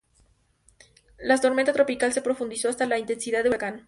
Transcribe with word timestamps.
La 1.19 1.37
tormenta 1.39 1.73
tropical 1.73 2.11
se 2.11 2.23
profundizó 2.23 2.69
hasta 2.69 2.87
la 2.87 2.97
intensidad 2.97 3.43
de 3.43 3.49
huracán. 3.49 3.79